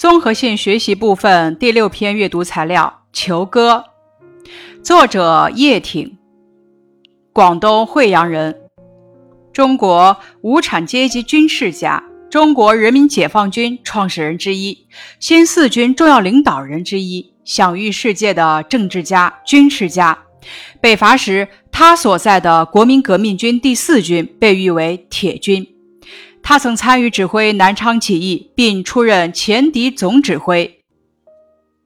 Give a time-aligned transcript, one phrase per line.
[0.00, 3.84] 综合性学习部分第六篇阅读材料《求歌》，
[4.82, 6.16] 作者叶挺，
[7.34, 8.62] 广东惠阳人，
[9.52, 14.86] 中国无产阶级军事家，中国人民解放军创始人之一，
[15.18, 20.16] 新四军重要领导人之一，享誉世界的政治家、军事家。
[20.80, 25.66] 北伐时，他所在的国民革命军第四军被誉为“铁军”。
[26.42, 30.78] 他曾参与指挥南昌起义，并出任前敌总指挥。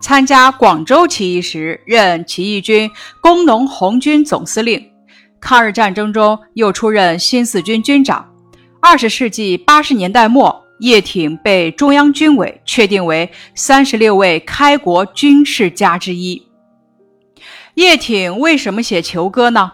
[0.00, 2.90] 参加广州起义时，任起义军
[3.20, 4.90] 工农红军总司令。
[5.40, 8.32] 抗日战争中，又出任新四军军长。
[8.80, 16.42] 二十世纪八十年代末，叶挺被中央军委确定为三十六位开国军事家之一。
[17.74, 19.72] 叶挺为什么写囚歌呢？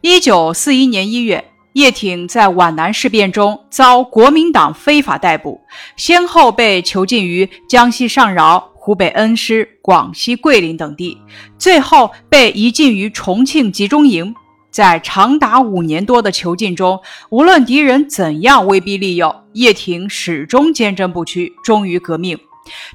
[0.00, 1.44] 一九四一年一月。
[1.78, 5.60] 叶挺在皖南事变中遭国民党非法逮捕，
[5.96, 11.16] 先后被囚禁于江西上饶、湖北恩施、广西桂林等地，
[11.56, 14.34] 最后被移禁于重庆集中营。
[14.72, 22.36] 在长达五年多的囚禁中，无论敌人怎样威逼利诱，叶挺始终坚贞不屈，忠于革命。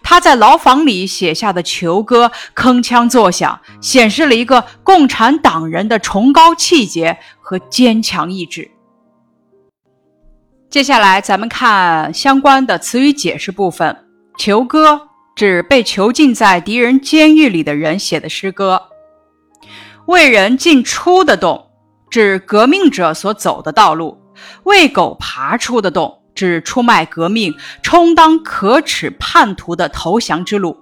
[0.04, 8.70] 他在牢房里写下的囚歌铿锵作响，显示了一个共产党人的崇高气节和坚强意志。
[10.74, 13.96] 接下来，咱们看相关的词语解释部分。
[14.40, 15.00] 囚歌
[15.36, 18.82] 指被囚禁在敌人监狱里的人写的诗歌。
[20.08, 21.68] 为人进出的洞
[22.10, 24.18] 指革命者所走的道路。
[24.64, 30.76] 为狗爬出的洞指出卖革命、充当可耻叛徒的投降之路。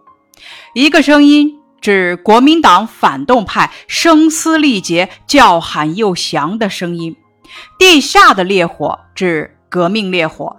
[0.73, 7.13] 一个声音指国民党反动派声嘶力竭、叫喊又降的声音。
[7.77, 9.57] 地下的烈火指。
[9.71, 10.57] 革命烈火，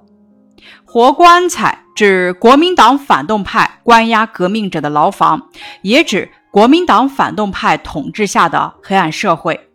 [0.86, 5.50] 活棺材指国民党反动派关押革命者的牢房，
[5.82, 9.68] 也指国民党反动派统治下的黑暗社会。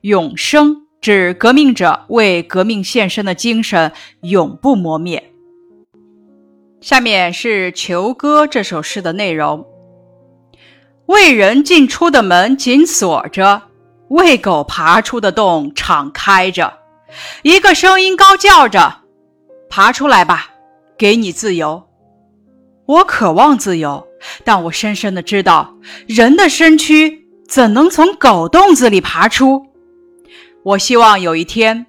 [0.00, 3.92] 永生指革命者为革命献身的精神
[4.22, 5.32] 永不磨灭。
[6.80, 9.64] 下面是《囚歌》这首诗的内容：
[11.06, 13.62] 为人进出的门紧锁着，
[14.08, 16.79] 为狗爬出的洞敞开着。
[17.42, 19.02] 一个声音高叫着
[19.68, 20.50] ：“爬出来吧，
[20.98, 21.86] 给你自由。”
[22.86, 24.06] 我渴望自由，
[24.44, 25.74] 但我深深的知道，
[26.06, 29.66] 人的身躯怎能从狗洞子里爬出？
[30.64, 31.86] 我希望有一天，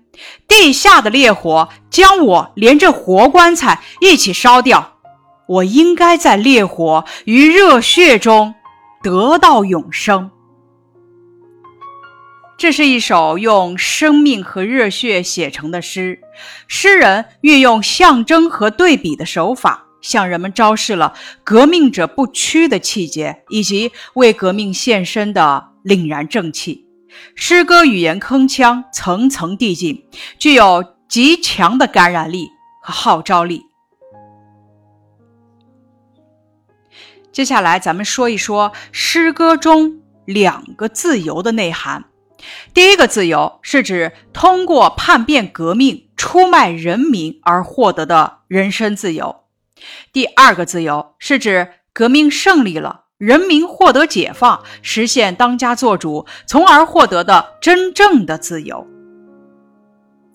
[0.48, 5.00] 地下的烈火将我连着活棺材一起烧掉。
[5.48, 8.54] 我应该在烈火与热血中
[9.04, 10.32] 得到永生。
[12.62, 16.20] 这是一首用生命和热血写成的诗，
[16.68, 26.86] 诗人运用象征和对比的手法，向人们昭示了革命者不屈的气节以及为革命献身的凛然正气。
[27.34, 30.06] 诗歌语言铿锵，层层递进，
[30.38, 32.48] 具有极强的感染力
[32.84, 33.64] 和号召力。
[37.32, 42.06] 接下来，咱们说一说诗歌中两个自由的内涵。
[42.74, 49.44] 第一个自由是指通过叛变革命、出卖人民而获得的人身自由；
[50.14, 58.88] 第二个自由是指革命胜利了，人民获得解放，实现当家作主，从而获得的真正的自由。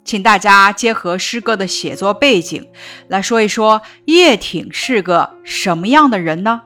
[0.04, 2.68] 请大家结合诗歌的写作背景
[3.08, 6.62] 来说一说叶挺是个什么样的人呢？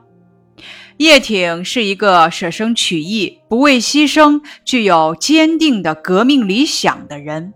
[1.01, 7.55] 叶挺是一个舍生取义、不畏牺牲、具有坚定的革命理想的人。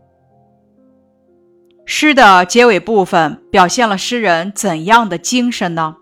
[1.85, 5.97] 诗的结尾部分表现了诗人怎样的精神呢？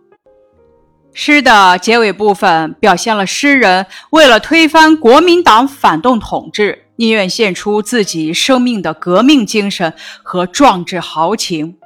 [1.14, 9.94] 诗的结尾部分表现了诗人为了推翻国民党反动统治，宁愿献出自己生命的革命精神
[10.24, 11.78] 和壮志豪情。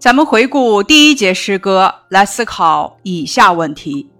[0.00, 4.10] 咱们回顾第一节诗歌，来思考以下问题：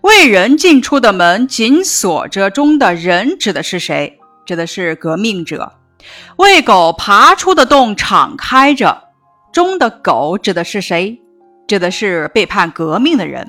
[0.00, 4.18] 为人进出的门紧锁着中的人指的是谁？
[4.44, 5.74] 指的是革命者。
[6.38, 9.04] 为狗爬出的洞敞开着，
[9.52, 11.16] 中的狗指的是谁？
[11.68, 13.48] 指的是背叛革命的人。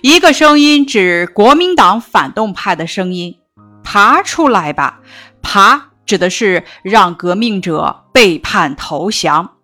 [0.00, 3.36] 一个声音指国民党反动派的声音，
[3.84, 5.00] 爬出来吧。
[5.42, 9.56] 爬指的是让革命者背叛投降。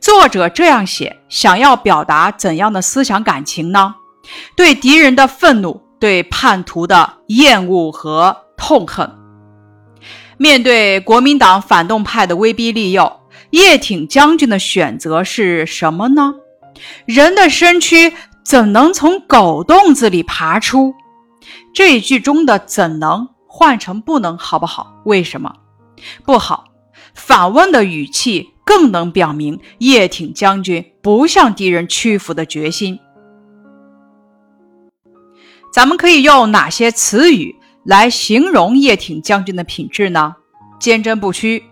[0.00, 3.94] 作者这样写，想要表达怎样的思想感情呢？
[4.56, 9.10] 对敌人的愤怒，对叛徒的厌恶和痛恨。
[10.36, 13.20] 面对国民党反动派的威逼利诱，
[13.50, 16.34] 叶挺将军的选择是什么呢？
[17.06, 18.12] 人的身躯
[18.44, 20.94] 怎能从狗洞子里爬出？
[21.72, 24.94] 这一句中的“怎能”换成“不能”，好不好？
[25.04, 25.52] 为什么
[26.24, 26.64] 不好？
[27.14, 32.98] 反问的语气更能表明叶挺将军不向敌人屈服的决心。
[35.72, 40.36] 咱们可以用哪些词语来形容叶挺将军的品质呢？
[40.80, 41.64] 坚贞不屈，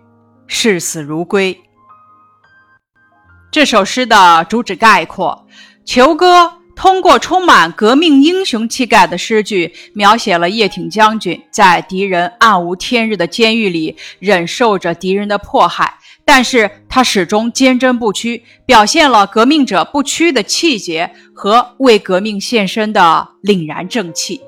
[0.47, 1.59] 视死如归。
[3.51, 5.47] 这首诗的主旨概括，
[5.85, 6.43] 《求歌》
[6.75, 15.97] 通过充满革命英雄气概的诗句，描写了叶挺将军在敌人暗无天日的监狱里忍受着敌人的迫害。
[16.27, 24.41] 但是他始终坚贞不屈，表现了革命者不屈的气节和为革命献身的凛然正气。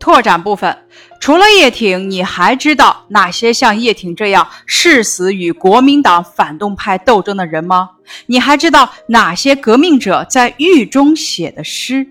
[0.00, 0.76] 拓展部分，
[1.24, 7.92] 除了叶挺，你还知道哪些像叶挺这样誓死与国民党反动派斗争的人吗？
[8.26, 12.06] 你还知道哪些革命者在狱中写的诗？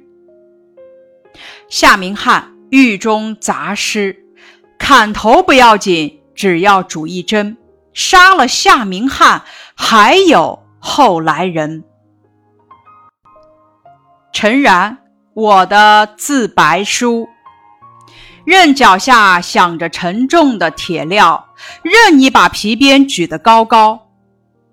[1.69, 4.25] 夏明翰狱中杂诗：
[4.79, 7.55] 砍头不要紧，只要主一针。
[7.93, 9.43] 杀了夏明翰，
[9.75, 11.83] 还有后来人。
[14.33, 14.97] 陈然，
[15.35, 17.29] 我的自白书。
[18.45, 21.43] 任脚下响着沉重的铁镣，
[21.81, 24.07] 任你把皮鞭举得高高，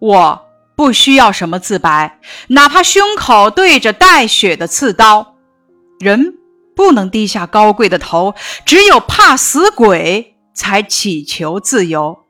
[0.01, 0.47] 我
[0.77, 2.19] 不需要什么自白，
[2.49, 5.35] 哪怕胸口对着带血的刺刀。
[6.01, 6.35] 人
[6.75, 8.35] 不能低下高贵的头，
[8.65, 12.25] 只有怕死鬼才祈求自由。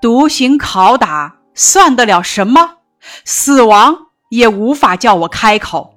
[0.00, 2.76] 独行拷打算得了什么？
[3.24, 5.94] 死亡也无法叫我开口。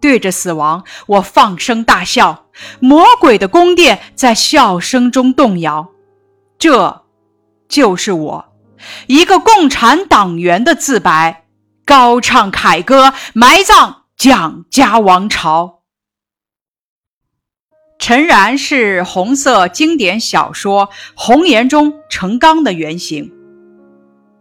[0.00, 2.43] 对着死亡，我放声大笑。
[2.80, 5.90] 魔鬼的宫殿在笑声中动摇。
[6.58, 7.04] 这，
[7.68, 8.52] 就是我，
[9.06, 11.44] 一个共产党员的自白，
[11.84, 15.80] 高唱凯歌，埋葬蒋家王朝。
[17.98, 23.32] 陈然是红色经典小说《红岩》中陈刚的原型。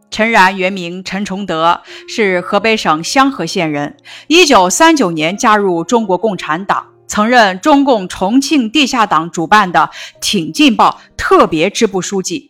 [0.10, 3.98] 陈然原名陈崇德，是河北省香河县人。
[4.28, 9.82] 一九三九年加入中国共产党，曾任中共重庆地下党主办的
[10.20, 12.50] 《挺进报》特别支部书记，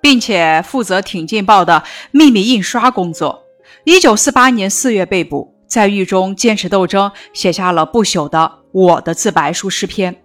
[0.00, 1.82] 并且负责《挺进报》的
[2.12, 3.42] 秘密印刷工作。
[3.82, 8.38] 一九四八年四月被捕，在狱中坚持斗争，写下了不朽的
[8.70, 10.22] 《我的自白书》诗篇。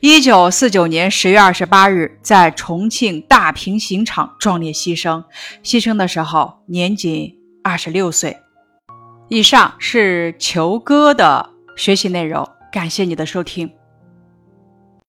[0.00, 5.22] 一九四九年十月二十八日，在重庆大平刑场壮烈牺牲，
[5.62, 7.30] 牺牲的时候年仅
[7.62, 8.34] 二十六岁。
[9.28, 13.70] 以上是求哥的学习内容，感谢你的收听。